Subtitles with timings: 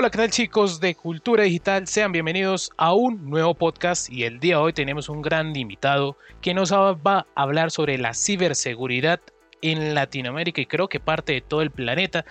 [0.00, 1.88] Hola, ¿qué tal chicos de Cultura Digital?
[1.88, 6.16] Sean bienvenidos a un nuevo podcast y el día de hoy tenemos un gran invitado
[6.40, 9.18] que nos va a hablar sobre la ciberseguridad
[9.60, 12.24] en Latinoamérica y creo que parte de todo el planeta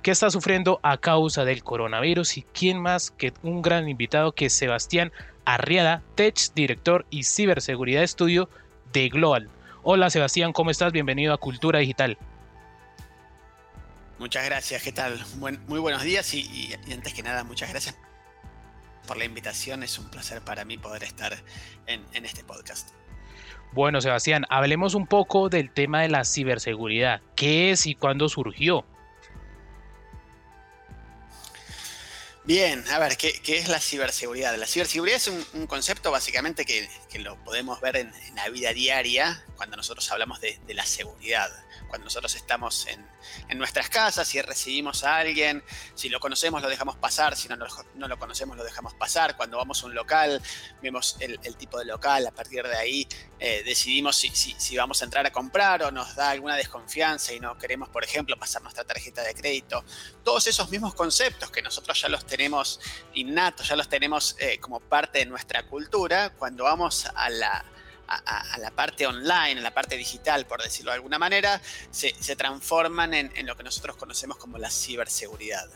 [0.00, 4.48] que está sufriendo a causa del coronavirus y quién más que un gran invitado que
[4.48, 5.12] Sebastián
[5.44, 8.48] Arriada, Tech Director y Ciberseguridad Estudio
[8.94, 9.50] de Global.
[9.82, 10.90] Hola Sebastián, ¿cómo estás?
[10.90, 12.16] Bienvenido a Cultura Digital.
[14.20, 15.18] Muchas gracias, ¿qué tal?
[15.66, 17.96] muy buenos días y, antes que nada, muchas gracias
[19.06, 19.82] por la invitación.
[19.82, 21.32] Es un placer para mí poder estar
[21.86, 22.90] en, en este podcast.
[23.72, 27.22] Bueno, Sebastián, hablemos un poco del tema de la ciberseguridad.
[27.34, 28.84] ¿Qué es y cuándo surgió?
[32.42, 34.56] Bien, a ver, ¿qué, es la ciberseguridad?
[34.56, 39.76] La ciberseguridad es un, concepto básicamente que, lo podemos ver en, la vida diaria cuando
[39.76, 41.50] nosotros hablamos de, la seguridad.
[41.88, 45.62] Cuando nosotros estamos en, nuestras casas y recibimos a alguien,
[45.94, 49.36] si lo conocemos lo dejamos pasar, si no, no, lo conocemos lo dejamos pasar.
[49.36, 50.40] Cuando vamos a un local,
[50.80, 53.06] vemos el, tipo de local, a partir de ahí
[53.38, 57.40] eh, decidimos si, si, vamos a entrar a comprar o nos da alguna desconfianza y
[57.40, 59.84] no queremos, por ejemplo, pasar nuestra tarjeta de crédito.
[60.24, 62.80] Todos esos mismos conceptos que nosotros ya los tenemos
[63.12, 67.64] innatos, ya los tenemos eh, como parte de nuestra cultura, cuando vamos a la,
[68.10, 73.14] a, la parte online, en la parte digital, por decirlo de alguna manera, se, transforman
[73.14, 75.68] en, lo que nosotros conocemos como la ciberseguridad.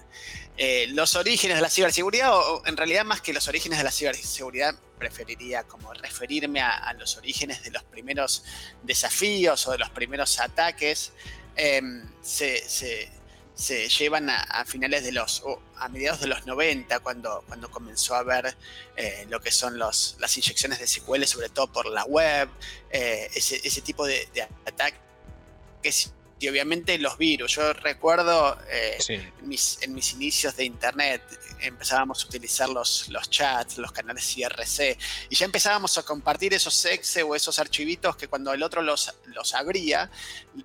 [0.57, 3.91] Eh, los orígenes de la ciberseguridad, o, en realidad más que los orígenes de la
[3.91, 8.45] ciberseguridad, preferiría como referirme a, los orígenes de los primeros
[8.83, 11.13] desafíos o de los primeros ataques,
[11.57, 13.11] em, se se
[13.57, 18.19] llevan a, finales de los, o a mediados de los 90, cuando, cuando comenzó a
[18.19, 18.57] haber
[18.97, 22.49] eh, lo que son los, las inyecciones de SQL, sobre todo por la web,
[22.91, 26.13] eh, ese, ese, tipo de, de ataques
[26.45, 27.53] y obviamente los virus.
[27.53, 31.23] Yo recuerdo eh, en, mis, en, mis, inicios de internet
[31.61, 34.99] empezábamos a utilizar los, los chats, los canales IRC,
[35.31, 39.15] y ya empezábamos a compartir esos exe o esos archivitos que cuando el otro los,
[39.27, 40.11] los abría,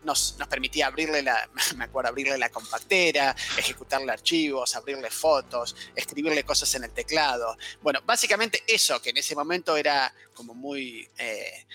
[0.03, 6.43] nos, nos permitía abrirle la, me acuerdo, abrirle la compactera, ejecutarle archivos, abrirle fotos, escribirle
[6.43, 7.57] cosas en el teclado.
[7.81, 11.65] Bueno, básicamente eso que en ese momento era como muy, eh,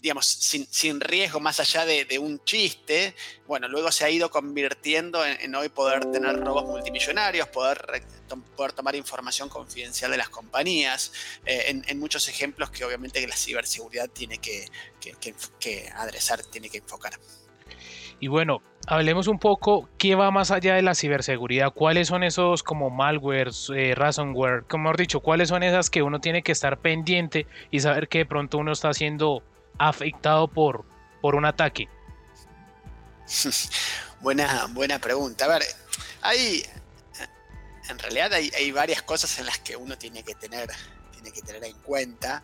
[0.00, 3.16] digamos, sin, riesgo más allá de, un chiste,
[3.48, 8.04] bueno, luego se ha ido convirtiendo en, hoy poder tener robos multimillonarios, poder,
[8.56, 11.10] poder tomar información confidencial de las compañías,
[11.44, 14.68] eh, en, muchos ejemplos que obviamente la ciberseguridad tiene que,
[15.58, 17.18] que adresar, tiene que enfocar.
[18.20, 22.62] Y bueno, hablemos un poco qué va más allá de la ciberseguridad, cuáles son esos
[22.62, 26.78] como malware, eh, ransomware, como hemos dicho, cuáles son esas que uno tiene que estar
[26.78, 29.42] pendiente y saber que de pronto uno está siendo
[29.78, 30.84] afectado por,
[31.20, 31.88] por un ataque.
[34.20, 35.44] buena, buena pregunta.
[35.44, 35.62] A ver,
[36.22, 36.64] hay,
[37.88, 40.68] en realidad hay, hay, varias cosas en las que uno tiene que tener,
[41.12, 42.42] tiene que tener en cuenta.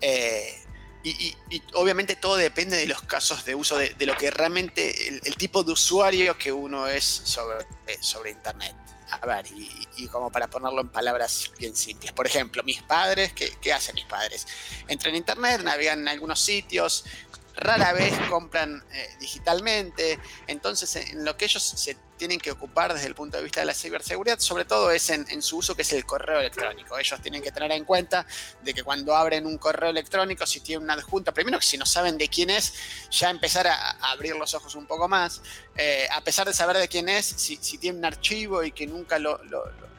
[0.00, 0.62] Eh,
[1.02, 1.34] y,
[1.74, 5.72] obviamente todo depende de los casos de uso, de, lo que realmente, el, tipo de
[5.72, 8.74] usuario que uno es sobre, eh, sobre Internet.
[9.10, 9.46] A ver,
[9.96, 12.12] y, como para ponerlo en palabras bien simples.
[12.12, 14.46] Por ejemplo, mis padres, ¿qué, qué hacen mis padres?
[14.86, 17.04] Entran en Internet, navegan en algunos sitios,
[17.60, 23.06] rara vez compran eh, digitalmente, entonces en lo que ellos se tienen que ocupar desde
[23.06, 25.92] el punto de vista de la ciberseguridad, sobre todo es en, su uso que es
[25.94, 26.98] el correo electrónico.
[26.98, 28.26] Ellos tienen que tener en cuenta
[28.62, 31.86] de que cuando abren un correo electrónico, si tienen una adjunta, primero que si no
[31.86, 32.74] saben de quién es,
[33.10, 35.40] ya empezar a, abrir los ojos un poco más.
[35.76, 38.86] Eh, a pesar de saber de quién es, si, si tiene un archivo y que
[38.86, 39.89] nunca lo lo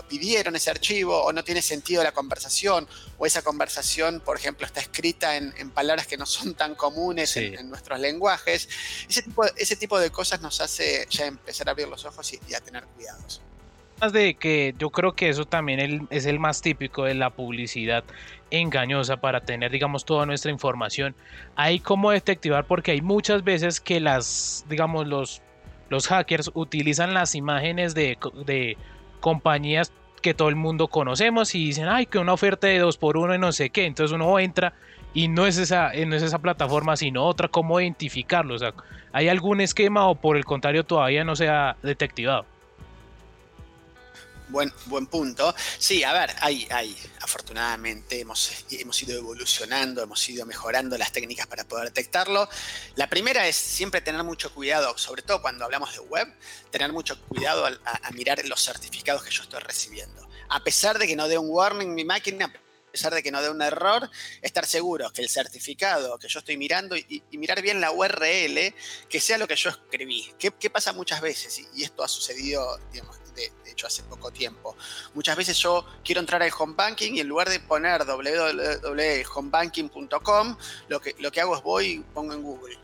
[0.00, 2.88] pidieron ese archivo o no tiene sentido la conversación
[3.18, 7.68] o esa conversación, por ejemplo, está escrita en, palabras que no son tan comunes en,
[7.68, 8.68] nuestros lenguajes.
[9.08, 12.54] Ese tipo, ese tipo de cosas nos hace ya empezar a abrir los ojos y,
[12.54, 13.42] a tener cuidados.
[14.12, 18.02] De que yo creo que eso también es el más típico de la publicidad
[18.52, 21.14] engañosa para tener, digamos, toda nuestra información.
[21.56, 25.42] Hay como detectivar porque hay muchas veces que las, digamos, los,
[25.88, 28.76] los hackers utilizan las imágenes de, de
[29.22, 29.90] compañías
[30.20, 33.34] que todo el mundo conocemos y dicen, ay, que una oferta de dos por uno
[33.34, 33.86] y no sé qué.
[33.86, 34.74] Entonces uno entra
[35.14, 38.54] y no es esa, no es esa plataforma, sino otra, cómo identificarlo.
[38.54, 38.74] O sea,
[39.12, 42.44] ¿hay algún esquema o por el contrario todavía no se ha detectivado?
[44.48, 45.54] Buen, punto.
[45.78, 51.46] Sí, a ver, hay, hay, afortunadamente hemos, hemos ido evolucionando, hemos ido mejorando las técnicas
[51.46, 52.48] para poder detectarlo.
[52.96, 56.28] La primera es siempre tener mucho cuidado, sobre todo cuando hablamos de web,
[56.70, 60.28] tener mucho cuidado a, mirar los certificados que yo estoy recibiendo.
[60.50, 62.52] A pesar de que no dé un warning mi máquina,
[62.92, 64.08] pesar de que no dé un error,
[64.42, 68.74] estar seguro que el certificado que yo estoy mirando y, mirar bien la URL,
[69.08, 70.32] que sea lo que yo escribí.
[70.38, 71.60] ¿Qué, pasa muchas veces?
[71.74, 74.76] Y, esto ha sucedido, digamos, de, hecho hace poco tiempo.
[75.14, 80.56] Muchas veces yo quiero entrar al home banking y en lugar de poner www.homebanking.com,
[80.88, 82.82] lo que, lo que hago es voy y pongo en Google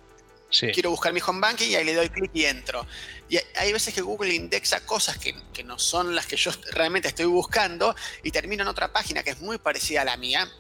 [0.50, 2.86] Quiero buscar mi home banking y ahí le doy clic y entro.
[3.28, 7.08] Y hay veces que Google indexa cosas que, que, no son las que yo realmente
[7.08, 10.50] estoy buscando y termino en otra página que es muy parecida a la mía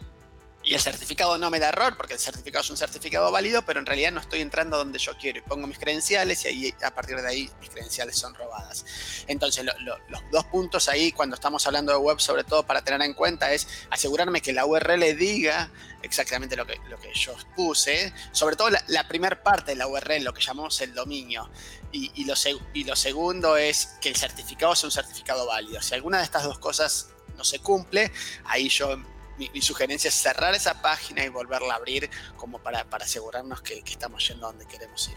[0.68, 3.80] y el certificado no me da error porque el certificado es un certificado válido, pero
[3.80, 6.94] en realidad no estoy entrando donde yo quiero y pongo mis credenciales y ahí a
[6.94, 8.84] partir de ahí mis credenciales son robadas.
[9.28, 13.14] Entonces los dos puntos ahí cuando estamos hablando de web sobre todo para tener en
[13.14, 15.70] cuenta es asegurarme que la URL diga
[16.02, 20.22] exactamente lo que, lo que yo puse, sobre todo la, primera parte de la URL,
[20.22, 21.50] lo que llamamos el dominio.
[21.92, 22.34] Y, lo,
[22.74, 25.80] y lo segundo es que el certificado sea un certificado válido.
[25.80, 28.12] Si alguna de estas dos cosas no se cumple,
[28.44, 28.98] ahí yo
[29.38, 34.26] mi, sugerencia es cerrar esa página y volverla a abrir como para, asegurarnos que, estamos
[34.26, 35.16] yendo a donde queremos ir.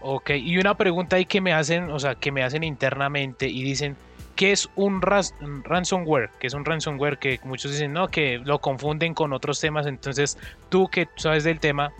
[0.00, 3.62] Ok, y una pregunta ahí que me hacen, o sea, que me hacen internamente y
[3.62, 3.96] dicen,
[4.36, 6.30] ¿qué es un, ransomware?
[6.38, 7.18] ¿Qué es un ransomware?
[7.18, 9.86] Que muchos dicen, no, que lo confunden con otros temas.
[9.86, 10.36] Entonces,
[10.68, 11.92] tú que sabes del tema,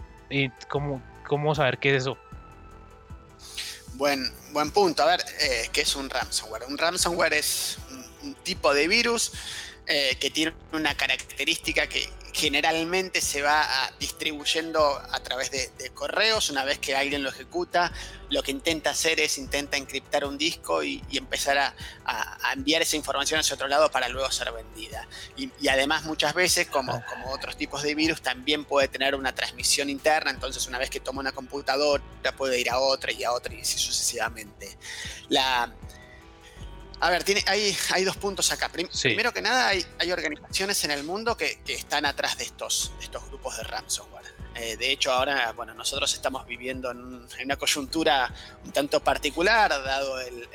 [0.69, 2.19] ¿cómo, cómo saber qué es eso?
[3.95, 5.03] Buen, buen punto.
[5.03, 6.65] A ver, eh, ¿qué es un ransomware?
[6.69, 7.79] Un ransomware es
[8.23, 9.33] un tipo de virus
[9.87, 13.65] eh, que tiene una característica que generalmente se va
[14.01, 16.51] distribuyendo a través de, correos.
[16.51, 17.93] Una vez que alguien lo ejecuta,
[18.31, 23.41] lo que intenta hacer es intenta encriptar un disco y, empezar a, enviar esa información
[23.41, 25.07] hacia otro lado para luego ser vendida.
[25.37, 29.91] Y, además muchas veces, como, como, otros tipos de virus, también puede tener una transmisión
[29.91, 30.31] interna.
[30.31, 32.03] Entonces una vez que toma una computadora
[32.37, 34.77] puede ir a otra y a otra y así sucesivamente.
[35.29, 35.73] La,
[37.05, 38.71] a ver, tiene, hay, hay dos puntos acá.
[38.71, 43.29] Primero que nada, hay, hay, organizaciones en el mundo que, están atrás de estos, estos
[43.29, 44.25] grupos de ransomware.
[44.55, 48.33] Eh, de hecho, ahora, bueno, nosotros estamos viviendo en, una coyuntura
[48.65, 50.49] un tanto particular, dado el,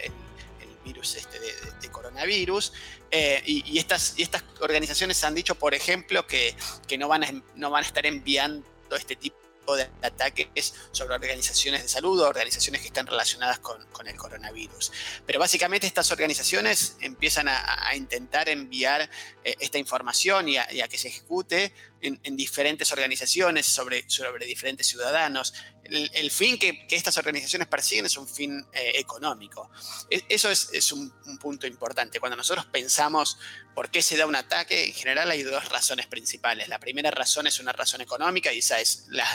[0.84, 2.74] virus este de, coronavirus.
[3.12, 6.56] Eh, y, estas, y estas organizaciones han dicho, por ejemplo, que,
[6.88, 8.66] que no, van a, no van a estar enviando
[8.98, 9.38] este tipo
[9.76, 14.92] de ataques sobre organizaciones de salud o organizaciones que están relacionadas con, el coronavirus.
[15.26, 19.10] Pero básicamente estas organizaciones empiezan a, intentar enviar
[19.44, 25.54] eh, esta información y a, que se ejecute en, diferentes organizaciones sobre, sobre diferentes ciudadanos
[25.90, 29.70] el, fin que, estas organizaciones persiguen es un fin eh, económico.
[30.10, 31.10] E, eso es, un,
[31.40, 32.20] punto importante.
[32.20, 33.38] Cuando nosotros pensamos
[33.74, 36.68] por qué se da un ataque, en general hay dos razones principales.
[36.68, 39.26] La primera razón es una razón económica y esa es la,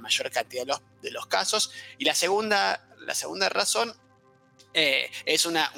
[0.00, 0.66] mayor cantidad
[1.02, 1.72] de los, casos.
[1.98, 3.94] Y la segunda, la segunda razón
[4.72, 5.72] eh, es una,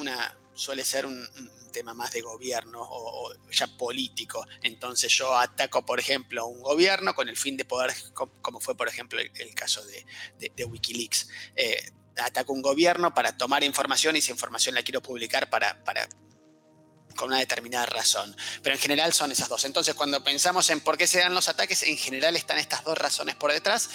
[0.54, 1.28] suele ser un
[1.76, 4.46] tema más de gobierno o, ya político.
[4.62, 7.92] Entonces yo ataco, por ejemplo, a un gobierno con el fin de poder,
[8.40, 11.28] como fue, por ejemplo, el, caso de, Wikileaks.
[11.54, 16.08] Eh, ataco un gobierno para tomar información y esa información la quiero publicar para, para
[17.14, 18.34] con una determinada razón.
[18.62, 19.66] Pero en general son esas dos.
[19.66, 22.96] Entonces, cuando pensamos en por qué se dan los ataques, en general están estas dos
[22.96, 23.90] razones por detrás.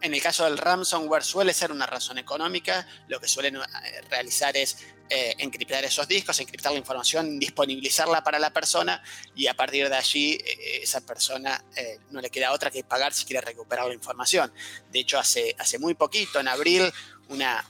[0.00, 2.86] En el caso del ransomware suele ser una razón económica.
[3.08, 3.60] Lo que suelen eh,
[4.08, 4.76] realizar es
[5.10, 9.02] eh, encriptar esos discos, encriptar la información, disponibilizarla para la persona
[9.34, 13.14] y a partir de allí eh, esa persona eh, no le queda otra que pagar
[13.14, 14.52] si quiere recuperar la información.
[14.92, 16.92] De hecho, hace, hace muy poquito, en abril,
[17.28, 17.64] una,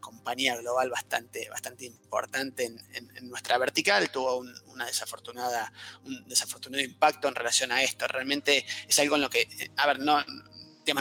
[0.00, 5.72] compañía global bastante, bastante importante en, nuestra vertical tuvo un, una desafortunada,
[6.04, 8.06] un desafortunado impacto en relación a esto.
[8.06, 10.22] Realmente es algo en lo que, a ver, no,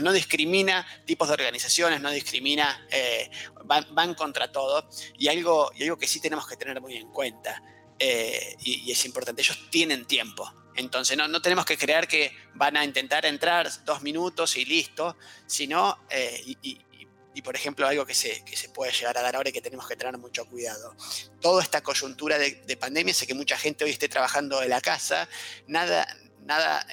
[0.02, 3.30] no discrimina tipos de organizaciones, no discrimina, eh,
[3.66, 4.88] van, contra todo.
[5.18, 7.62] Y algo, y algo que sí tenemos que tener muy en cuenta,
[7.98, 10.52] eh, y, es importante, ellos tienen tiempo.
[10.76, 15.18] Entonces no, no, tenemos que creer que van a intentar entrar dos minutos y listo,
[15.46, 19.50] sino, eh, y, por ejemplo, algo que se, que se puede llegar a dar ahora
[19.50, 20.94] y que tenemos que tener mucho cuidado.
[21.40, 25.28] Toda esta coyuntura de, pandemia hace que mucha gente hoy esté trabajando de la casa,
[25.68, 26.06] nada,
[26.42, 26.86] nada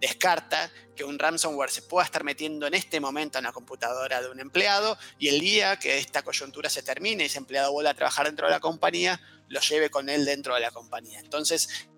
[0.00, 4.30] descarta que un ransomware se pueda estar metiendo en este momento en la computadora de
[4.30, 7.94] un empleado y el día que esta coyuntura se termine y ese empleado vuelva a
[7.94, 11.20] trabajar dentro de la compañía, lo lleve con él dentro de la compañía.
[11.20, 11.88] Entonces,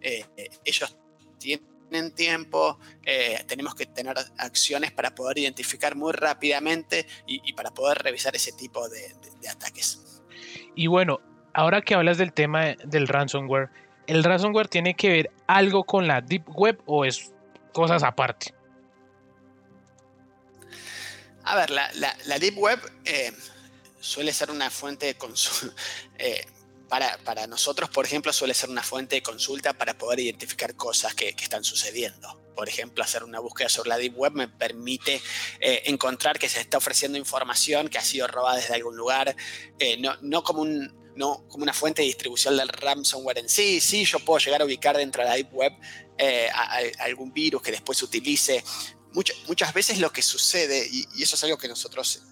[0.00, 0.24] eh,
[0.64, 0.96] ellos
[1.38, 7.98] tienen tiempo, eh, tenemos que tener acciones para poder identificar muy rápidamente y, para poder
[7.98, 10.22] revisar ese tipo de, de ataques.
[10.74, 11.20] Y bueno,
[11.52, 13.70] ahora que hablas del tema del ransomware,
[14.06, 17.32] ¿el ransomware tiene que ver algo con la Deep Web o es
[17.72, 18.54] cosas aparte.
[21.44, 23.32] A ver, la, Deep Web eh,
[23.98, 25.72] suele ser una fuente de consumo.
[26.18, 26.44] Eh,
[26.86, 31.28] para, nosotros, por ejemplo, suele ser una fuente de consulta para poder identificar cosas que,
[31.28, 32.38] están sucediendo.
[32.56, 35.22] Por ejemplo, hacer una búsqueda sobre la Deep Web me permite
[35.60, 39.34] eh, encontrar que se está ofreciendo información que ha sido robada desde algún lugar,
[40.00, 43.80] no, no, como un, no como una fuente de distribución del ransomware en sí.
[43.80, 45.72] Sí, yo puedo llegar a ubicar dentro de la Deep Web
[46.22, 46.50] eh,
[46.98, 48.62] algún virus que después se utilice.
[49.46, 52.22] muchas veces lo que sucede, y, eso es algo que nosotros,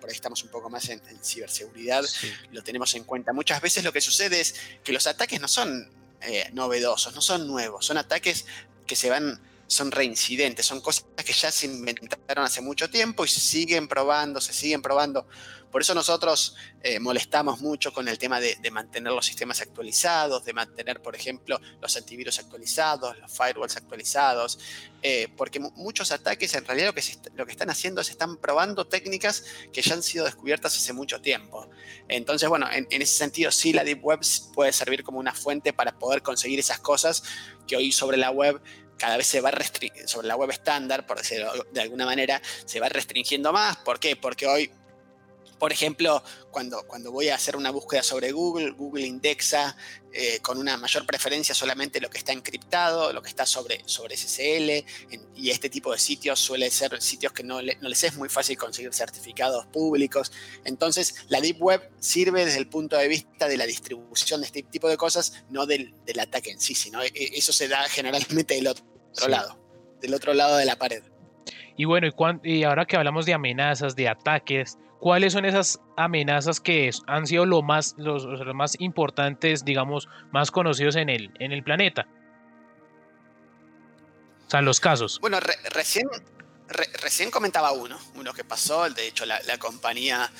[0.00, 2.04] por ahí estamos un poco más en, ciberseguridad,
[2.50, 3.32] lo tenemos en cuenta.
[3.32, 5.88] Muchas veces lo que sucede es que los ataques no son
[6.20, 8.44] eh, novedosos, no son nuevos, son ataques
[8.86, 13.28] que se van son reincidentes, son cosas que ya se inventaron hace mucho tiempo y
[13.28, 15.26] se siguen probando, se siguen probando.
[15.72, 20.52] Por eso nosotros eh, molestamos mucho con el tema de, mantener los sistemas actualizados, de
[20.52, 24.58] mantener, por ejemplo, los antivirus actualizados, los firewalls actualizados,
[25.02, 27.02] eh, porque muchos ataques en realidad lo que,
[27.34, 31.22] lo que están haciendo es están probando técnicas que ya han sido descubiertas hace mucho
[31.22, 31.70] tiempo.
[32.06, 34.20] Entonces, bueno, en, en ese sentido sí la Deep Web
[34.52, 37.22] puede servir como una fuente para poder conseguir esas cosas
[37.66, 38.60] que hoy sobre la web
[39.02, 39.50] cada vez se va
[40.06, 43.76] sobre la web estándar, por decirlo de alguna manera, se va restringiendo más.
[43.78, 44.14] ¿Por qué?
[44.14, 44.70] Porque hoy
[45.62, 49.76] por ejemplo, cuando, cuando voy a hacer una búsqueda sobre Google, Google indexa
[50.12, 54.16] eh, con una mayor preferencia solamente lo que está encriptado, lo que está sobre, sobre
[54.16, 54.84] SSL,
[55.36, 58.92] y este tipo de sitios suele ser sitios que no, les es muy fácil conseguir
[58.92, 60.32] certificados públicos.
[60.64, 64.64] Entonces, la Deep Web sirve desde el punto de vista de la distribución de este
[64.64, 68.56] tipo de cosas, no del, del ataque en sí, sino e, eso se da generalmente
[68.56, 68.84] del otro,
[69.28, 69.58] lado,
[70.00, 71.02] del otro lado de la pared.
[71.76, 76.60] Y bueno, y, y ahora que hablamos de amenazas, de ataques, ¿Cuáles son esas amenazas
[76.60, 81.64] que han sido lo más, los, más importantes, digamos, más conocidos en el, en el
[81.64, 82.06] planeta?
[84.46, 85.18] O sea, los casos.
[85.18, 86.08] Bueno, recién,
[86.68, 90.30] recién comentaba uno, uno que pasó, de hecho la, compañía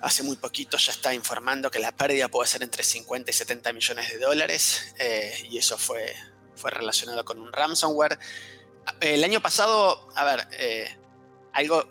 [0.00, 3.74] hace muy poquito ya está informando que la pérdida puede ser entre 50 y 70
[3.74, 6.16] millones de dólares eh, y eso fue,
[6.58, 8.18] fue relacionado con un ransomware.
[9.00, 10.98] El año pasado, a ver, eh,
[11.52, 11.88] algo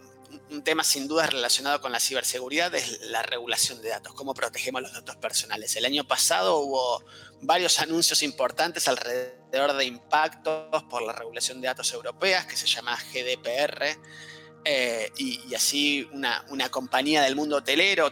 [0.49, 4.81] un tema sin duda relacionado con la ciberseguridad es la regulación de datos, cómo protegemos
[4.81, 5.75] los datos personales.
[5.75, 7.03] El año pasado hubo
[7.41, 12.97] varios anuncios importantes alrededor de impactos por la regulación de datos europeas que se llama
[13.13, 13.97] GDPR
[14.65, 18.11] eh, y, así una, compañía del mundo hotelero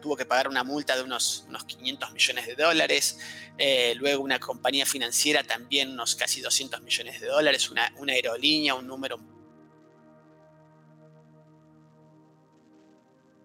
[0.00, 3.18] tuvo que pagar una multa de unos, unos 500 millones de dólares,
[3.58, 8.74] eh, luego una compañía financiera también unos casi 200 millones de dólares, una, una aerolínea,
[8.74, 9.18] un número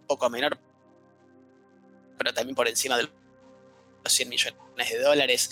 [0.08, 0.58] poco menor,
[2.18, 3.12] pero también por encima de los
[4.14, 5.52] 100 millones de dólares.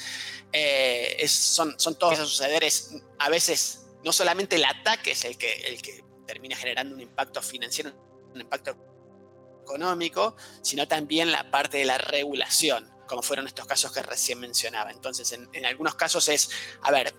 [0.51, 3.01] Eh, son, son todos esos sucederes.
[3.19, 7.41] A veces no solamente el ataque es el que, el que termina generando un impacto
[7.41, 7.91] financiero,
[8.33, 8.92] un impacto
[9.63, 14.91] económico, sino también la parte de la regulación, como fueron estos casos que recién mencionaba.
[14.91, 16.49] Entonces, en, algunos casos es,
[16.81, 17.13] a ver,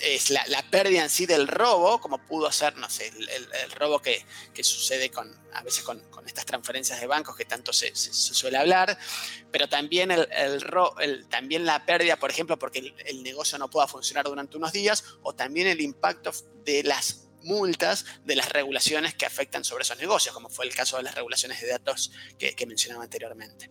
[0.00, 4.24] es la, pérdida en sí del robo, como pudo ser, no sé, el, robo que,
[4.62, 8.98] sucede con, a veces con, estas transferencias de bancos que tanto se, suele hablar,
[9.50, 14.56] pero también, el, también la pérdida, por ejemplo, porque el, negocio no pueda funcionar durante
[14.56, 16.32] unos días, o también el impacto
[16.64, 20.96] de las multas de las regulaciones que afectan sobre esos negocios, como fue el caso
[20.96, 23.70] de las regulaciones de datos que, que mencionaba anteriormente.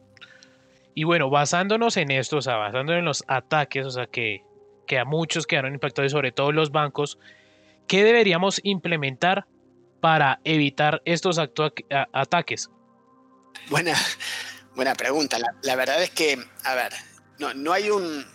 [0.96, 4.44] Y bueno, basándonos en esto, o sea, basándonos en los ataques, o sea, que
[4.88, 7.20] que a muchos quedaron impactados, sobre todo los bancos,
[7.88, 9.46] ¿qué deberíamos implementar
[10.02, 12.70] para evitar estos ataques?
[13.70, 13.94] Buena,
[14.76, 15.38] buena pregunta.
[15.62, 16.94] La, verdad es que, a ver,
[17.38, 18.26] no, no hay un,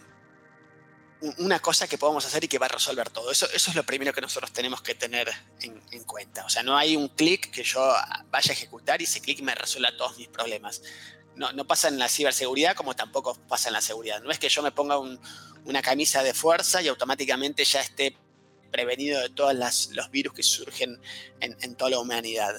[1.38, 3.30] una cosa que podamos hacer y que va a resolver todo.
[3.30, 6.44] Eso, eso es lo primero que nosotros tenemos que tener en, en cuenta.
[6.44, 7.80] O sea, no hay un clic que yo
[8.30, 10.82] vaya a ejecutar y ese clic me resuelva todos mis problemas.
[11.36, 14.20] No, no, pasa en la ciberseguridad como tampoco pasa en la seguridad.
[14.22, 15.18] No es que yo me ponga un,
[15.64, 18.16] una camisa de fuerza y automáticamente ya esté
[18.72, 19.54] prevenido de todos
[19.92, 20.98] los virus que surgen
[21.40, 22.54] en, toda la humanidad.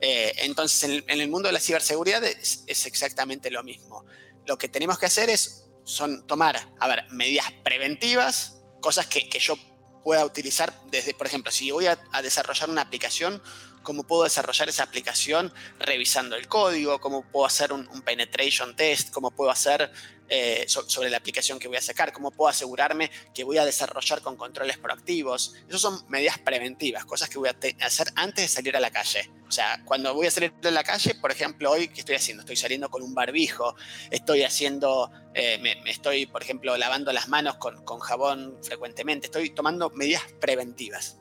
[0.00, 4.04] Eh, entonces, en el, mundo de la ciberseguridad es, exactamente lo mismo.
[4.46, 9.56] Lo que tenemos que hacer es son tomar, a ver, medidas preventivas, cosas que, yo
[10.04, 13.42] pueda utilizar desde, por ejemplo, si voy a, a desarrollar una aplicación,
[13.88, 19.30] cómo puedo desarrollar esa aplicación revisando el código, cómo puedo hacer un, penetration test, cómo
[19.30, 19.90] puedo hacer
[20.28, 24.20] eh, sobre la aplicación que voy a sacar, cómo puedo asegurarme que voy a desarrollar
[24.20, 25.54] con controles proactivos.
[25.66, 29.30] Esas son medidas preventivas, cosas que voy a hacer antes de salir a la calle.
[29.48, 32.42] O sea, cuando voy a salir a la calle, por ejemplo, hoy, ¿qué estoy haciendo?
[32.42, 33.74] Estoy saliendo con un barbijo,
[34.10, 39.48] estoy haciendo, eh, me, estoy, por ejemplo, lavando las manos con, con jabón frecuentemente, estoy
[39.48, 41.16] tomando medidas preventivas.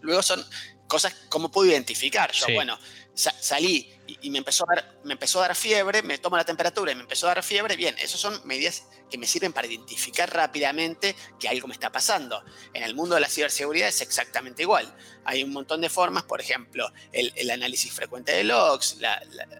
[0.00, 0.44] Luego son
[0.92, 2.30] cosas, ¿cómo puedo identificar?
[2.32, 2.78] Yo, bueno,
[3.14, 6.92] salí y, me, empezó a dar, me empezó a dar fiebre, me tomo la temperatura
[6.92, 10.30] y me empezó a dar fiebre, bien, esas son medidas que me sirven para identificar
[10.30, 12.44] rápidamente que algo me está pasando.
[12.74, 14.94] En el mundo de la ciberseguridad es exactamente igual.
[15.24, 18.98] Hay un montón de formas, por ejemplo, el, análisis frecuente de logs,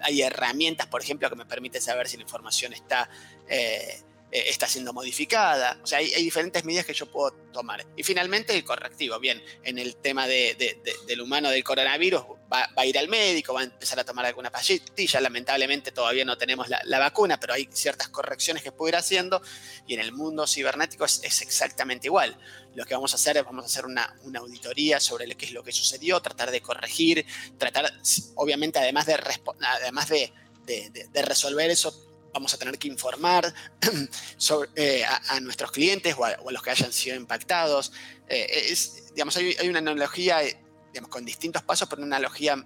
[0.03, 3.09] hay herramientas, por ejemplo, que me permiten saber si la información está...
[3.49, 5.79] Eh, eh, está siendo modificada.
[5.83, 7.87] O sea, hay, diferentes medidas que yo puedo tomar.
[7.97, 9.21] Y finalmente el correctivo.
[9.21, 13.65] Bien, en el tema del humano del coronavirus, va, a ir al médico, va a
[13.65, 15.21] empezar a tomar alguna pastilla.
[15.21, 19.43] Lamentablemente todavía no tenemos la, vacuna, pero hay ciertas correcciones que puedo ir haciendo.
[19.87, 22.35] Y en el mundo cibernético es, exactamente igual.
[22.75, 25.63] Lo que vamos a hacer es vamos a hacer una, auditoría sobre qué es lo
[25.63, 27.27] que sucedió, tratar de corregir,
[27.59, 27.93] tratar,
[28.37, 29.19] obviamente, además de,
[29.61, 30.33] además de,
[30.65, 33.53] de resolver eso, vamos a tener que informar
[34.77, 37.93] eh, a, nuestros clientes o a, los que hayan sido impactados.
[38.29, 40.57] Eh, es, digamos, hay, una analogía eh,
[40.93, 42.57] digamos, con distintos pasos, pero una analogía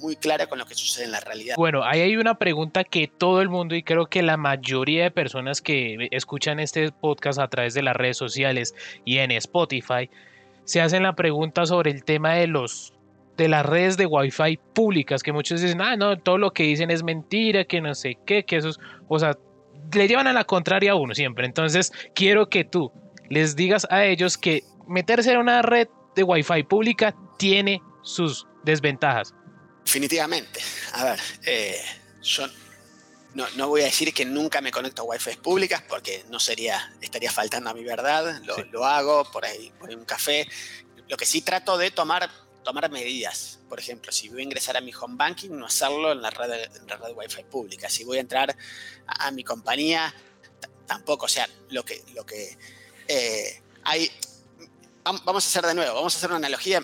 [0.00, 1.56] muy clara con lo que sucede en la realidad.
[1.56, 5.10] Bueno, ahí hay una pregunta que todo el mundo y creo que la mayoría de
[5.10, 10.08] personas que escuchan este podcast a través de las redes sociales y en Spotify
[10.64, 12.93] se hacen la pregunta sobre el tema de los
[13.36, 16.90] de las redes de Wi-Fi públicas, que muchos dicen, ah, no, todo lo que dicen
[16.90, 19.36] es mentira, que no sé qué, que esos, o sea,
[19.92, 21.46] le llevan a la contraria a uno siempre.
[21.46, 22.92] Entonces, quiero que tú
[23.28, 29.34] les digas a ellos que meterse en una red de Wi-Fi pública tiene sus desventajas.
[29.84, 30.60] Definitivamente.
[30.92, 31.80] A ver, eh,
[32.22, 32.46] yo
[33.34, 37.32] no, voy a decir que nunca me conecto a Wi-Fi públicas porque no sería, estaría
[37.32, 38.40] faltando a mi verdad.
[38.44, 40.46] Lo, lo hago por ahí, por ahí un café.
[41.08, 42.30] Lo que sí trato de tomar
[42.64, 43.60] tomar medidas.
[43.68, 46.52] Por ejemplo, si voy a ingresar a mi home banking, no hacerlo en la red,
[46.74, 47.88] en la red Wi-Fi pública.
[47.88, 48.56] Si voy a entrar
[49.06, 50.12] a, mi compañía,
[50.86, 51.26] tampoco.
[51.26, 52.58] O sea, lo que, lo que
[53.06, 54.10] eh, hay.
[55.04, 56.82] Vamos a hacer de nuevo, vamos a hacer una analogía.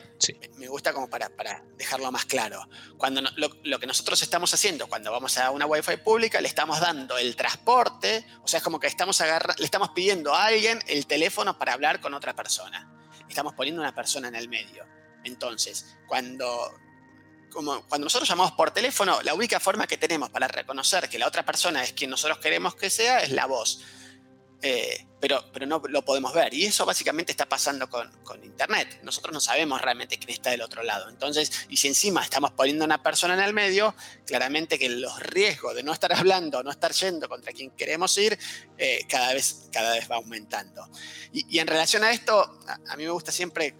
[0.58, 2.68] Me gusta como para, para dejarlo más claro.
[2.98, 7.16] Cuando lo, que nosotros estamos haciendo cuando vamos a una Wi-Fi pública, le estamos dando
[7.16, 9.18] el transporte, o sea, es como que estamos
[9.56, 12.92] le estamos pidiendo a alguien el teléfono para hablar con otra persona.
[13.26, 14.84] Estamos poniendo una persona en el medio.
[15.24, 16.72] Entonces, cuando,
[17.50, 21.26] como, cuando nosotros llamamos por teléfono, la única forma que tenemos para reconocer que la
[21.26, 23.80] otra persona es quien nosotros queremos que sea es la voz.
[24.62, 26.52] Eh, pero, pero no lo podemos ver.
[26.52, 29.00] Y eso básicamente está pasando con, con, Internet.
[29.02, 31.08] Nosotros no sabemos realmente quién está del otro lado.
[31.08, 33.94] Entonces, y si encima estamos poniendo a una persona en el medio,
[34.26, 38.38] claramente que los riesgos de no estar hablando, no estar yendo contra quien queremos ir,
[38.76, 40.88] eh, cada, vez, cada vez va aumentando.
[41.32, 43.74] Y, y en relación a esto, a mí me gusta siempre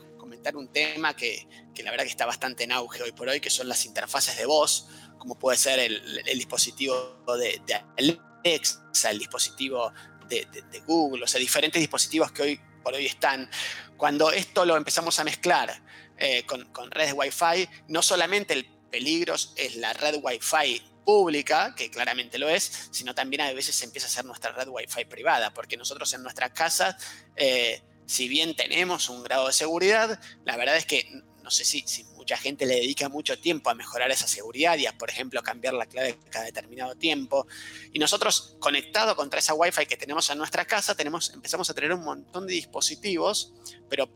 [0.55, 1.46] un tema que,
[1.83, 4.46] la verdad que está bastante en auge hoy por hoy, que son las interfaces de
[4.46, 7.61] voz, como puede ser el, dispositivo de,
[7.98, 9.92] Alexa, el dispositivo
[10.29, 10.46] de,
[10.87, 13.50] Google, o sea, diferentes dispositivos que hoy por hoy están.
[13.96, 15.83] Cuando esto lo empezamos a mezclar
[16.16, 21.90] eh, con, con redes Wi-Fi, no solamente el peligro es la red Wi-Fi pública, que
[21.90, 25.76] claramente lo es, sino también a veces empieza a hacer nuestra red Wi-Fi privada, porque
[25.76, 26.96] nosotros en nuestra casa
[27.37, 31.85] eh, si bien tenemos un grado de seguridad, la verdad es que no sé si,
[31.87, 35.40] si mucha gente le dedica mucho tiempo a mejorar esa seguridad y a, por ejemplo,
[35.44, 37.46] cambiar la clave cada determinado tiempo.
[37.92, 41.92] Y nosotros, conectado contra esa Wi-Fi que tenemos en nuestra casa, tenemos, empezamos a tener
[41.92, 43.53] un montón de dispositivos,
[43.88, 44.11] pero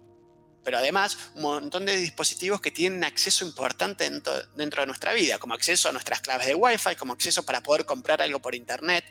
[0.64, 5.55] pero además un montón de dispositivos que tienen acceso importante dentro, de nuestra vida, como
[5.55, 9.05] acceso a nuestras claves de Wi-Fi, como acceso para poder comprar algo por Internet.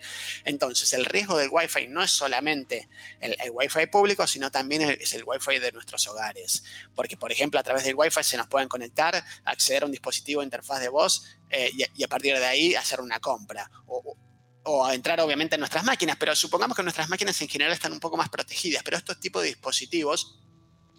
[0.44, 2.90] Entonces, el riesgo del Wi-Fi no es solamente
[3.20, 6.64] el, Wi-Fi público, sino también es el Wi-Fi de nuestros hogares.
[6.96, 10.42] Porque, por ejemplo, a través del Wi-Fi se nos pueden conectar, acceder a un dispositivo
[10.42, 13.70] de interfaz de voz eh, y, a partir de ahí hacer una compra.
[13.88, 14.18] O,
[14.66, 18.00] o entrar obviamente en nuestras máquinas, pero supongamos que nuestras máquinas en general están un
[18.00, 20.40] poco más protegidas, pero estos tipos de dispositivos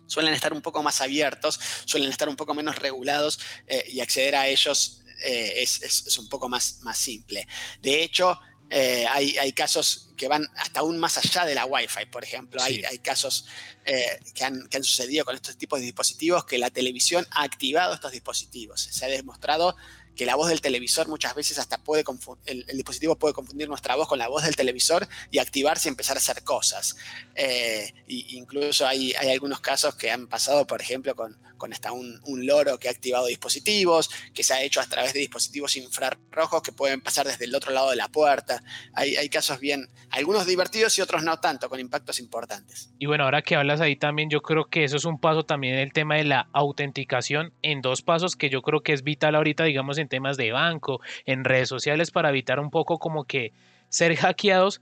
[0.06, 4.36] suelen estar un poco más abiertos, suelen estar un poco menos regulados eh, y acceder
[4.36, 7.46] a ellos eh, es, un poco más, más simple.
[7.80, 8.38] De hecho,
[8.70, 12.62] eh, hay, casos que van hasta aún más allá de la Wi-Fi, por ejemplo.
[12.62, 13.46] Hay, casos
[13.84, 17.94] que han, que, han, sucedido con estos tipos de dispositivos que la televisión ha activado
[17.94, 18.80] estos dispositivos.
[18.80, 19.76] Se ha demostrado
[20.16, 22.04] que la voz del televisor muchas veces hasta puede
[22.46, 25.90] el, el, dispositivo puede confundir nuestra voz con la voz del televisor y activarse y
[25.90, 26.96] empezar a hacer cosas.
[27.34, 32.20] Eh, incluso hay, hay, algunos casos que han pasado, por ejemplo, con, con hasta un,
[32.46, 36.72] loro que ha activado dispositivos, que se ha hecho a través de dispositivos infrarrojos que
[36.72, 38.62] pueden pasar desde el otro lado de la puerta.
[38.92, 42.90] Hay, hay casos bien, algunos divertidos y otros no tanto, con impactos importantes.
[42.98, 45.76] Y bueno, ahora que hablas ahí también, yo creo que eso es un paso también
[45.76, 49.64] el tema de la autenticación en dos pasos que yo creo que es vital ahorita,
[49.64, 53.52] digamos, en temas de banco, en redes sociales, para evitar un poco como que
[53.88, 54.80] ser hackeados.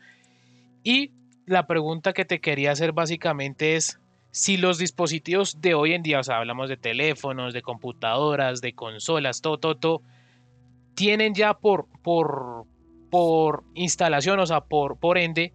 [0.82, 1.12] Y
[1.46, 3.98] la pregunta que te quería hacer básicamente es,
[4.32, 8.74] si los dispositivos de hoy en día, o sea, hablamos de teléfonos, de computadoras, de
[8.74, 10.02] consolas, todo, todo, todo,
[10.94, 12.64] tienen ya por, por,
[13.10, 15.52] por instalación, o sea, por, por ende,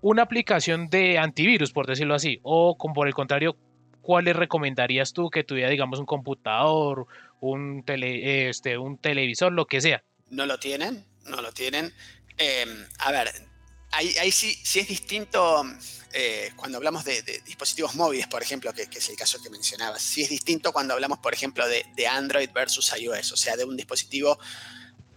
[0.00, 3.56] una aplicación de antivirus, por decirlo así, o por el contrario,
[4.00, 7.06] ¿cuáles recomendarías tú que tuviera, digamos, un computador,
[7.40, 10.02] un, tele, este, un televisor, lo que sea?
[10.28, 11.92] No lo tienen, no lo tienen.
[12.36, 13.28] Em, a ver,
[13.92, 15.64] ahí, sí, sí, es distinto
[16.12, 20.02] eh, cuando hablamos de, dispositivos móviles, por ejemplo, que, es el caso que mencionabas.
[20.02, 23.76] Sí es distinto cuando hablamos, por ejemplo, de, Android versus iOS, o sea, de un
[23.76, 24.38] dispositivo,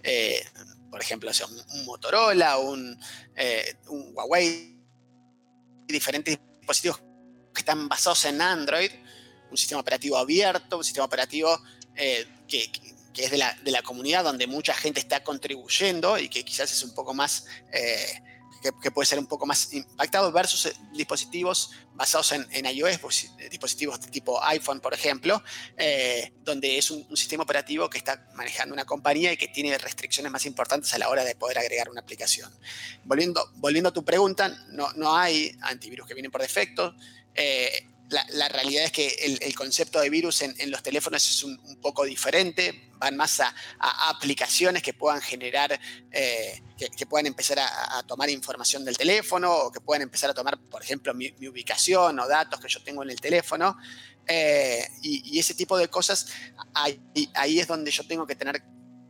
[0.03, 0.45] eh,
[0.89, 2.97] por ejemplo, sea, un, Motorola, un,
[3.35, 4.77] eh, un Huawei,
[5.87, 6.99] diferentes dispositivos
[7.53, 8.91] que están basados en Android,
[9.51, 11.61] un sistema operativo abierto, un sistema operativo
[12.47, 12.69] que,
[13.15, 13.37] es de
[13.71, 17.45] la, comunidad donde mucha gente está contribuyendo y que quizás es un poco más
[18.81, 23.49] que, puede ser un poco más impactado versus eh, dispositivos basados en, iOS, pues, eh,
[23.49, 25.41] dispositivos de tipo iPhone, por ejemplo,
[25.77, 30.31] eh, donde es un, sistema operativo que está manejando una compañía y que tiene restricciones
[30.31, 32.51] más importantes a la hora de poder agregar una aplicación.
[33.03, 36.93] Volviendo, volviendo a tu pregunta, no, no hay antivirus que vienen por defecto
[38.09, 39.07] la, realidad es que
[39.41, 43.53] el, concepto de virus en, los teléfonos es un, poco diferente, van más a,
[44.09, 45.79] aplicaciones que puedan generar,
[46.11, 50.59] eh, que, puedan empezar a, tomar información del teléfono o que puedan empezar a tomar,
[50.69, 53.77] por ejemplo, mi, ubicación o datos que yo tengo en el teléfono.
[54.27, 56.27] Eh, y, ese tipo de cosas,
[56.73, 58.61] ahí es donde yo tengo que tener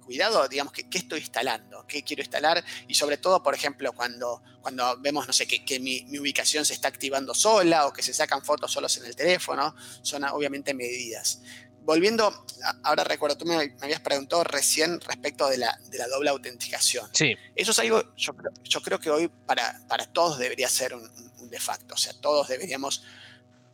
[0.05, 4.41] cuidado, digamos, que, qué estoy instalando, qué quiero instalar y sobre todo, por ejemplo, cuando,
[4.61, 8.43] cuando vemos, no sé, que, mi, ubicación se está activando sola o que se sacan
[8.43, 11.41] fotos solos en el teléfono, son obviamente medidas.
[11.81, 12.45] Volviendo,
[12.83, 17.09] ahora recuerdo, tú me, habías preguntado recién respecto de la, de la, doble autenticación.
[17.13, 17.35] Sí.
[17.55, 21.49] Eso es algo, yo, yo creo que hoy para, para todos debería ser un, un
[21.49, 23.03] de facto, o sea, todos deberíamos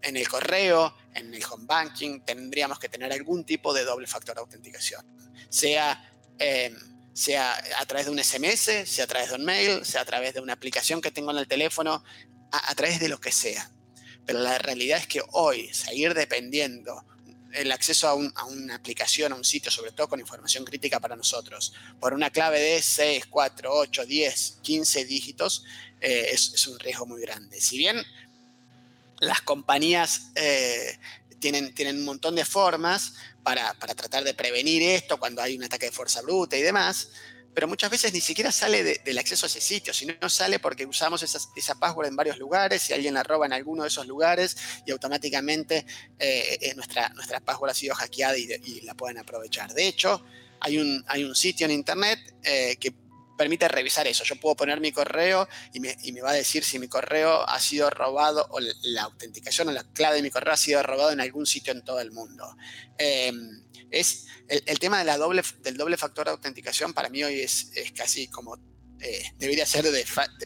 [0.01, 4.35] en el correo, en el home banking, tendríamos que tener algún tipo de doble factor
[4.35, 5.05] de autenticación.
[5.49, 6.11] Sea
[6.41, 6.75] Em,
[7.13, 10.33] sea a través de un SMS, sea a través de un mail, sea a través
[10.33, 12.03] de una aplicación que tengo en el teléfono,
[12.51, 13.69] a, través de lo que sea.
[14.25, 17.05] Pero la realidad es que hoy seguir dependiendo
[17.53, 21.73] el acceso a, una aplicación, a un sitio, sobre todo con información crítica para nosotros,
[21.99, 25.65] por una clave de 6, 4, 8, 10, 15 dígitos,
[25.99, 27.59] eh, es, un riesgo muy grande.
[27.59, 28.01] Si bien
[29.19, 30.97] las compañías eh,
[31.39, 35.87] tienen, tienen un montón de formas, para, tratar de prevenir esto cuando hay un ataque
[35.87, 37.09] de fuerza bruta y demás,
[37.53, 41.21] pero muchas veces ni siquiera sale del acceso a ese sitio, sino sale porque usamos
[41.21, 44.91] esa password en varios lugares y alguien la roba en alguno de esos lugares y
[44.91, 45.85] automáticamente
[46.17, 49.73] eh, eh, nuestra, nuestra password ha sido hackeada y, la pueden aprovechar.
[49.73, 50.23] De hecho,
[50.61, 52.93] hay un, hay un sitio en internet eh, que
[53.41, 54.23] permite revisar eso.
[54.23, 57.89] Yo puedo poner mi correo y me, va a decir si mi correo ha sido
[57.89, 61.47] robado o la autenticación o la clave de mi correo ha sido robado en algún
[61.47, 62.55] sitio en todo el mundo.
[62.99, 68.59] Em, es el, tema del doble factor de autenticación para mí hoy es, casi como
[68.99, 69.85] eh, debería ser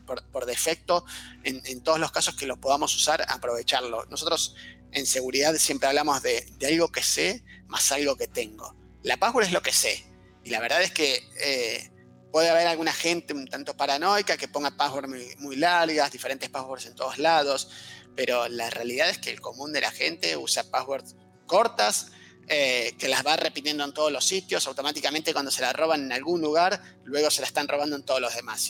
[0.05, 1.03] por, defecto
[1.43, 4.05] en, todos los casos que lo podamos usar, aprovecharlo.
[4.05, 4.55] Nosotros
[4.93, 8.73] en seguridad siempre hablamos de, algo que sé más algo que tengo.
[9.03, 10.05] La password es lo que sé.
[10.45, 11.91] Y la verdad es que eh,
[12.35, 16.93] puede haber alguna gente un tanto paranoica que ponga passwords muy, largas, diferentes passwords en
[16.93, 17.69] todos lados,
[18.13, 21.15] pero la realidad es que el común de la gente usa passwords
[21.47, 22.07] cortas,
[22.49, 26.11] eh, que las va repitiendo en todos los sitios, automáticamente cuando se la roban en
[26.11, 28.69] algún lugar, luego se la están robando en todos los demás.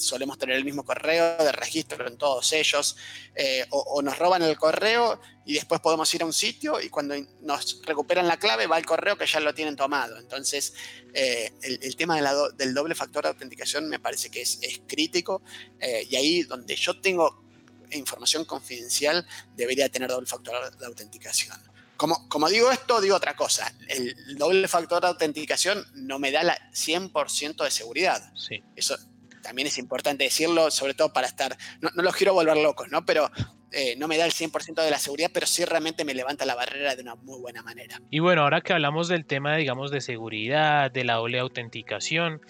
[0.00, 2.96] Solemos tener el mismo correo de registro en todos ellos,
[3.34, 7.14] eh, o, nos roban el correo y después podemos ir a un sitio y cuando
[7.42, 10.18] nos recuperan la clave va el correo que ya lo tienen tomado.
[10.18, 10.74] Entonces,
[11.12, 12.20] eh, el, tema
[12.56, 15.42] del doble factor de autenticación me parece que es, crítico
[15.78, 17.44] eh, y ahí donde yo tengo
[17.92, 21.56] información confidencial debería tener doble factor de autenticación.
[21.96, 23.74] Como, como, digo esto, digo otra cosa.
[23.88, 28.32] El doble factor de autenticación no me da la 100% de seguridad.
[28.34, 28.64] Sí.
[28.74, 28.96] Eso
[29.42, 33.04] también es importante decirlo, sobre todo para estar, no, los quiero volver locos, ¿no?
[33.04, 33.30] Pero
[33.72, 36.54] eh, no me da el 100% de la seguridad, pero sí realmente me levanta la
[36.54, 38.00] barrera de una muy buena manera.
[38.10, 42.40] Y bueno, ahora que hablamos del tema, digamos, de seguridad, de la doble autenticación,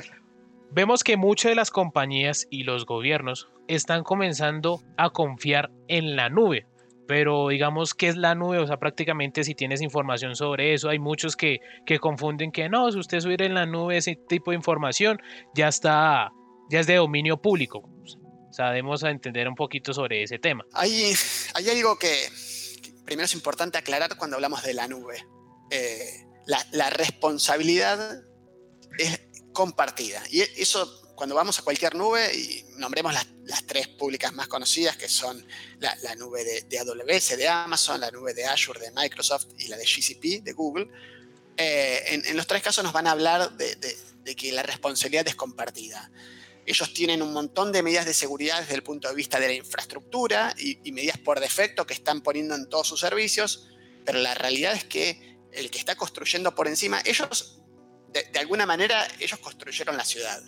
[0.70, 6.28] vemos que muchas de las compañías y los gobiernos están comenzando a confiar en la
[6.28, 6.66] nube.
[7.06, 8.58] Pero digamos, ¿qué es la nube?
[8.58, 12.90] O sea, prácticamente si tienes información sobre eso, hay muchos que, que confunden que no,
[12.92, 15.20] si usted subir en la nube ese tipo de información,
[15.54, 16.30] ya está
[16.70, 17.88] ya es de dominio público.
[18.48, 20.64] O sea, debemos entender un poquito sobre ese tema.
[20.72, 21.14] Hay,
[21.54, 22.30] hay algo que,
[23.04, 25.24] primero es importante aclarar cuando hablamos de la nube.
[25.70, 28.22] Eh, la, responsabilidad
[28.98, 29.20] es
[29.52, 30.22] compartida.
[30.30, 33.26] Y eso, cuando vamos a cualquier nube, y nombremos las,
[33.66, 35.44] tres públicas más conocidas, que son
[35.78, 39.84] la, nube de, AWS, de Amazon, la nube de Azure, de Microsoft y la de
[39.84, 40.88] GCP, de Google,
[41.56, 46.10] eh, en, los tres casos nos van a hablar de, que la responsabilidad es compartida.
[46.70, 49.54] Ellos tienen un montón de medidas de seguridad desde el punto de vista de la
[49.54, 53.68] infraestructura y, medidas por defecto que están poniendo en todos sus servicios,
[54.04, 57.60] pero la realidad es que el que está construyendo por encima, ellos,
[58.12, 60.40] de alguna manera, ellos construyeron la ciudad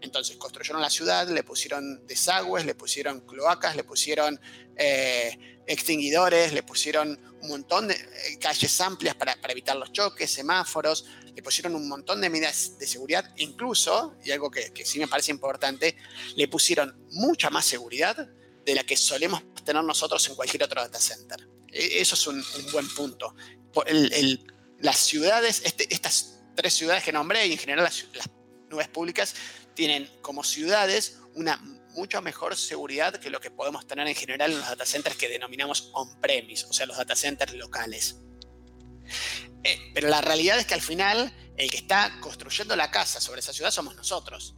[0.00, 4.40] entonces construyeron la ciudad, le pusieron desagües, le pusieron cloacas, le pusieron
[4.76, 11.06] eh, extinguidores, le pusieron un montón de eh, calles amplias para, evitar los choques, semáforos,
[11.34, 15.30] le pusieron un montón de medidas de seguridad, incluso, y algo que, sí me parece
[15.30, 15.96] importante,
[16.36, 18.28] le pusieron mucha más seguridad
[18.64, 21.48] de la que solemos tener nosotros en cualquier otro data center.
[21.72, 23.34] E, eso es un, buen punto.
[24.80, 28.28] las ciudades, este, estas tres ciudades que nombré, y en general las, las
[28.70, 29.34] nubes públicas,
[29.78, 31.56] tienen como ciudades una
[31.90, 35.28] mucha mejor seguridad que lo que podemos tener en general en los data centers que
[35.28, 38.16] denominamos on-premise, o sea, los data centers locales.
[39.62, 43.38] Eh, pero la realidad es que al final el que está construyendo la casa sobre
[43.38, 44.56] esa ciudad somos nosotros.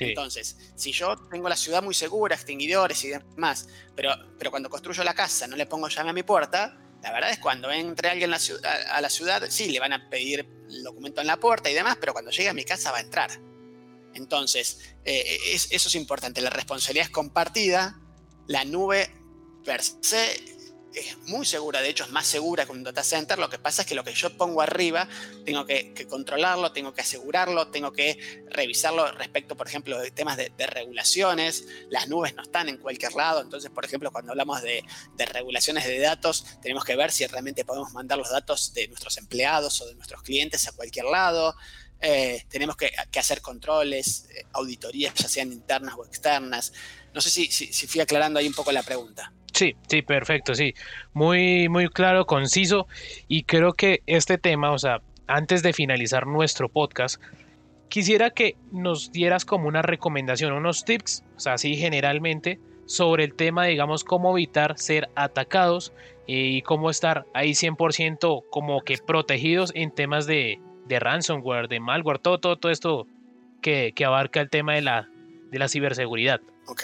[0.00, 5.04] Entonces, si yo tengo la ciudad muy segura, extinguidores y demás, pero, pero cuando construyo
[5.04, 8.08] la casa no le pongo llave a mi puerta, la verdad es que cuando entre
[8.08, 11.74] alguien a la ciudad, sí, le van a pedir el documento en la puerta y
[11.74, 13.51] demás, pero cuando llegue a mi casa va a entrar.
[14.14, 16.40] Entonces, eh, eso es importante.
[16.40, 17.98] La responsabilidad es compartida.
[18.46, 19.10] La nube
[19.64, 20.52] per se
[20.94, 23.38] es muy segura, de hecho es más segura que un data center.
[23.38, 25.08] Lo que pasa es que lo que yo pongo arriba
[25.44, 30.52] tengo que, controlarlo, tengo que asegurarlo, tengo que revisarlo respecto, por ejemplo, de temas de,
[30.66, 31.66] regulaciones.
[31.90, 34.84] Las nubes no están en cualquier lado, entonces, por ejemplo, cuando hablamos de,
[35.16, 39.16] de, regulaciones de datos, tenemos que ver si realmente podemos mandar los datos de nuestros
[39.18, 41.54] empleados o de nuestros clientes a cualquier lado.
[42.02, 46.72] Eh, tenemos que, hacer controles, eh, auditorías, ya sean internas o externas.
[47.14, 49.32] No sé si, si, fui aclarando ahí un poco la pregunta.
[49.52, 50.74] Sí, sí, perfecto, sí.
[51.12, 52.88] Muy, muy claro, conciso.
[53.28, 57.22] Y creo que este tema, o sea, antes de finalizar nuestro podcast,
[57.88, 63.34] quisiera que nos dieras como una recomendación, unos tips, o sea, así generalmente, sobre el
[63.34, 65.92] tema, digamos, cómo evitar ser atacados
[66.26, 72.18] y cómo estar ahí 100% como que protegidos en temas de, de ransomware, de malware,
[72.18, 73.06] todo, todo, todo esto
[73.60, 75.08] que, abarca el tema de la,
[75.50, 76.40] de la ciberseguridad.
[76.66, 76.82] Ok,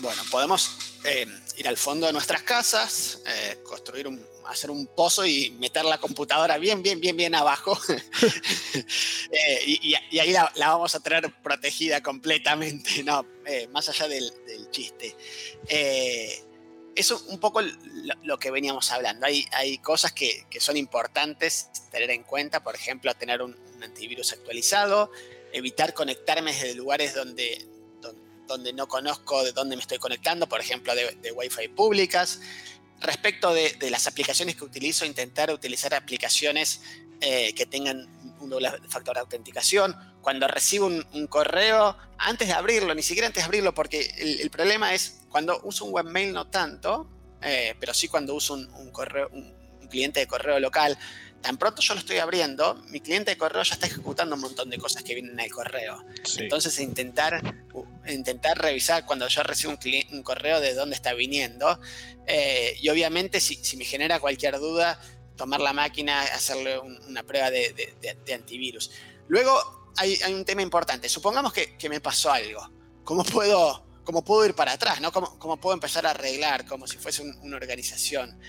[0.00, 5.26] bueno, podemos eh, ir al fondo de nuestras casas, eh, construir un, hacer un pozo
[5.26, 7.78] y meter la computadora bien, bien, bien, bien abajo.
[9.30, 13.26] Eh, y, ahí la, vamos a tener protegida completamente, no,
[13.72, 14.32] más allá del
[14.70, 15.14] chiste
[16.98, 17.60] eso un poco
[18.24, 19.24] lo, que veníamos hablando.
[19.24, 25.12] Hay, hay cosas que, son importantes tener en cuenta, por ejemplo, tener un, antivirus actualizado,
[25.52, 27.64] evitar conectarme desde lugares donde,
[28.48, 32.40] donde, no conozco de dónde me estoy conectando, por ejemplo, de, de Wi-Fi públicas.
[33.00, 36.80] Respecto de, las aplicaciones que utilizo, intentar utilizar aplicaciones
[37.20, 38.08] eh, que tengan
[38.40, 39.94] un doble factor de autenticación.
[40.20, 44.94] Cuando recibo un, correo, antes de abrirlo, ni siquiera antes de abrirlo, porque el problema
[44.94, 47.08] es cuando uso un webmail no tanto,
[47.42, 49.56] eh, pero sí cuando uso un, correo, un,
[49.88, 50.98] cliente de correo local,
[51.40, 54.68] tan pronto yo lo estoy abriendo, mi cliente de correo ya está ejecutando un montón
[54.68, 56.04] de cosas que vienen al correo.
[56.36, 57.42] Entonces intentar,
[58.06, 59.72] intentar revisar cuando yo recibo
[60.10, 61.80] un, correo de dónde está viniendo.
[62.26, 65.00] Eh, y obviamente si, me genera cualquier duda,
[65.36, 67.94] tomar la máquina, hacerle una prueba de,
[68.34, 68.90] antivirus.
[69.28, 71.08] Luego hay, un tema importante.
[71.08, 72.68] Supongamos que, que me pasó algo.
[73.04, 75.12] ¿Cómo puedo cómo puedo ir para atrás, ¿no?
[75.12, 78.40] ¿Cómo, cómo puedo empezar a arreglar, como si fuese una organización.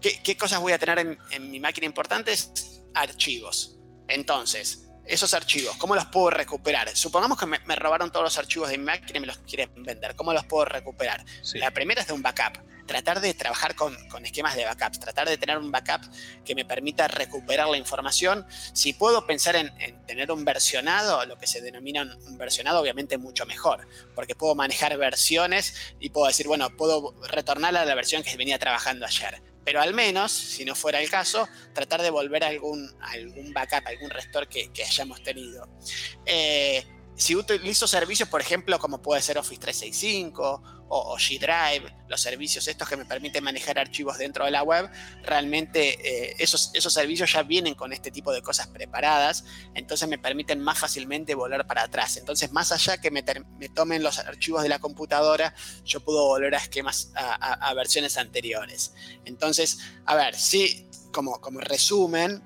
[0.00, 2.80] ¿Qué, cosas voy a tener en, mi máquina importantes?
[2.94, 3.76] Archivos.
[4.08, 6.88] Entonces, esos archivos, ¿cómo los puedo recuperar?
[6.96, 10.16] Supongamos que me, robaron todos los archivos de mi máquina y me los quieren vender.
[10.16, 11.22] ¿Cómo los puedo recuperar?
[11.56, 12.56] La primera es de un backup
[12.88, 16.00] tratar de trabajar con, esquemas de backups, tratar de tener un backup
[16.44, 18.44] que me permita recuperar la información.
[18.72, 19.70] Si puedo pensar en,
[20.06, 24.96] tener un versionado, lo que se denomina un versionado, obviamente mucho mejor, porque puedo manejar
[24.96, 29.40] versiones y puedo decir, bueno, puedo retornar a la versión que venía trabajando ayer.
[29.64, 33.86] Pero al menos, si no fuera el caso, tratar de volver a algún, algún backup,
[33.86, 35.68] algún restore que, hayamos tenido.
[36.24, 36.86] Eh,
[37.18, 42.88] si utilizo servicios, por ejemplo, como puede ser Office 365 o, G-Drive, los servicios estos
[42.88, 44.88] que me permiten manejar archivos dentro de la web,
[45.24, 50.16] realmente eh, esos, esos servicios ya vienen con este tipo de cosas preparadas, entonces me
[50.16, 52.16] permiten más fácilmente volver para atrás.
[52.18, 53.24] Entonces, más allá que me,
[53.68, 55.54] tomen los archivos de la computadora,
[55.84, 58.94] yo puedo volver a esquemas, a, versiones anteriores.
[59.24, 62.44] Entonces, a ver, sí, como, como resumen,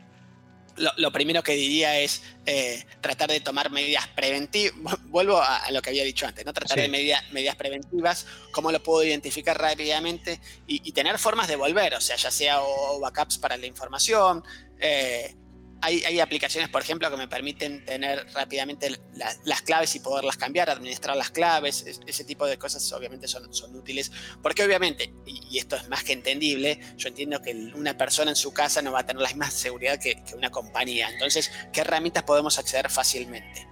[0.76, 4.74] lo, primero que diría es eh, tratar de tomar medidas preventivas.
[5.04, 6.52] Vuelvo a, lo que había dicho antes, ¿no?
[6.52, 12.00] Tratar de medidas preventivas, cómo lo puedo identificar rápidamente y, tener formas de volver, o
[12.00, 12.60] sea, ya sea
[13.00, 14.44] backups para la información,
[14.78, 15.34] eh,
[15.82, 19.00] hay, aplicaciones, por ejemplo, que me permiten tener rápidamente
[19.44, 23.42] las claves y poderlas cambiar, administrar las claves, ese tipo de cosas obviamente son,
[23.74, 28.36] útiles, porque obviamente, y, esto es más que entendible, yo entiendo que una persona en
[28.36, 31.10] su casa no va a tener la misma seguridad que, una compañía.
[31.10, 33.66] Entonces, ¿qué herramientas podemos acceder fácilmente?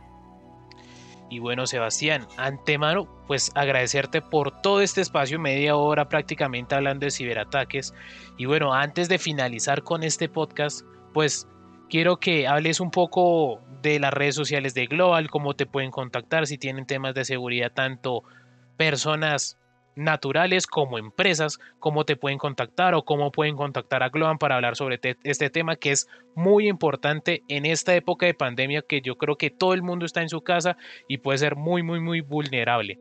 [1.31, 7.13] Y bueno, Sebastián, antemano, pues agradecerte por todo este espacio, media hora prácticamente hablando de
[7.13, 7.95] ciberataques.
[8.37, 11.47] Y bueno, antes de finalizar con este podcast, pues
[11.91, 16.47] quiero que hables un poco de las redes sociales de Global, cómo te pueden contactar,
[16.47, 18.23] si tienen temas de seguridad, tanto
[18.79, 19.59] personas
[19.97, 24.77] naturales como empresas, cómo te pueden contactar o cómo pueden contactar a Global para hablar
[24.77, 29.37] sobre este tema que es muy importante en esta época de pandemia que yo creo
[29.37, 30.77] que todo el mundo está en su casa
[31.09, 32.99] y puede ser muy, muy, muy vulnerable.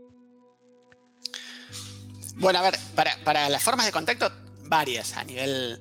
[2.36, 4.32] Bueno, a ver, para, las formas de contacto,
[4.66, 5.80] varias a nivel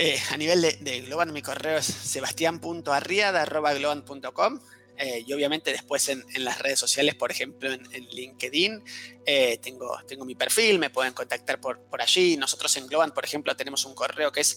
[0.00, 4.60] eh, a nivel de, de, Globan, mi correo es sebastián.arriada.globan.com
[4.96, 8.80] eh, y obviamente después en, las redes sociales, por ejemplo en, LinkedIn,
[9.26, 12.36] eh, tengo, tengo mi perfil, me pueden contactar por, por allí.
[12.36, 14.56] Nosotros en Globan, por ejemplo, tenemos un correo que es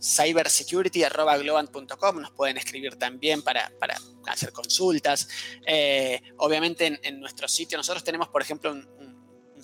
[0.00, 5.26] cybersecurity.globan.com, nos pueden escribir también para, para hacer consultas.
[6.36, 8.86] obviamente en, nuestro sitio, nosotros tenemos, por ejemplo, un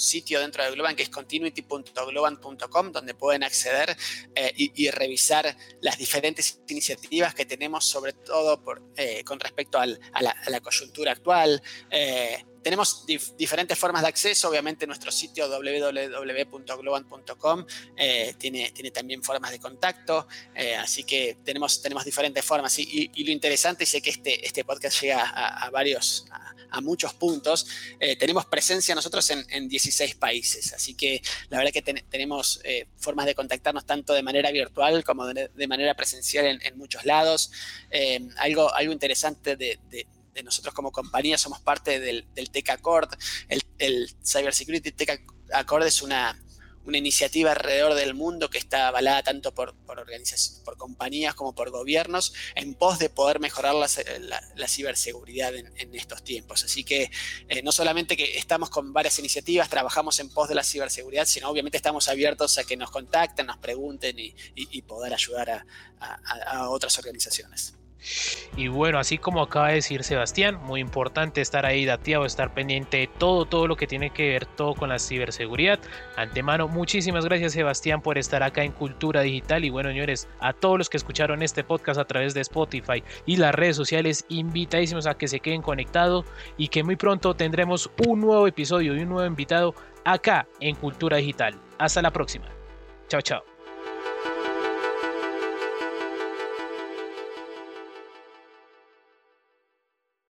[0.00, 3.96] sitio dentro de Globan que es continuity.globan.com, donde pueden acceder
[4.34, 9.86] eh, y, revisar las diferentes iniciativas que tenemos, sobre todo por, eh, con respecto a,
[9.86, 11.62] la, coyuntura actual.
[11.90, 17.66] Eh, tenemos diferentes formas de acceso, obviamente nuestro sitio www.globan.com
[18.38, 20.26] tiene, tiene también formas de contacto,
[20.80, 25.22] así que tenemos, tenemos diferentes formas y, lo interesante es que este, este podcast llega
[25.22, 27.66] a, varios, a muchos puntos.
[28.00, 33.26] Eh, tenemos presencia nosotros en, 16 países, así que la verdad que tenemos eh, formas
[33.26, 37.50] de contactarnos tanto de manera virtual como de, manera presencial en, muchos lados.
[37.90, 39.78] Eh, algo, algo interesante de,
[40.44, 43.08] nosotros como compañía, somos parte del, del Tech Accord.
[43.48, 46.38] El, el Cybersecurity Tech Accord es una,
[46.86, 51.54] una iniciativa alrededor del mundo que está avalada tanto por, por organizaciones, por compañías como
[51.54, 56.64] por gobiernos, en pos de poder mejorar la, ciberseguridad en, estos tiempos.
[56.64, 57.10] Así que
[57.48, 61.48] eh, no solamente que estamos con varias iniciativas, trabajamos en pos de la ciberseguridad, sino
[61.48, 64.34] obviamente estamos abiertos a que nos contacten, nos pregunten y,
[64.86, 65.66] poder ayudar
[66.00, 67.75] a otras organizaciones.
[68.56, 72.98] Y bueno, así como acaba de decir Sebastián, muy importante estar ahí dateado, estar pendiente
[72.98, 75.78] de todo, todo lo que tiene que ver todo con la ciberseguridad.
[76.16, 79.64] Antemano, muchísimas gracias Sebastián por estar acá en Cultura Digital.
[79.64, 83.36] Y bueno, señores, a todos los que escucharon este podcast a través de Spotify y
[83.36, 86.24] las redes sociales, invitadísimos a que se queden conectados
[86.56, 91.18] y que muy pronto tendremos un nuevo episodio y un nuevo invitado acá en Cultura
[91.18, 91.54] Digital.
[91.78, 92.46] Hasta la próxima.
[93.08, 93.55] Chao, chao.